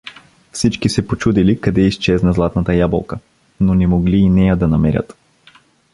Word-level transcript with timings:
Всички 0.51 0.89
се 0.89 1.07
почудили 1.07 1.61
къде 1.61 1.81
изчезна 1.81 2.33
златната 2.33 2.73
ябълка, 2.75 3.19
но 3.59 3.73
не 3.73 3.87
могли 3.87 4.17
и 4.17 4.29
нея 4.29 4.57
да 4.57 4.67
намерят. 4.67 5.17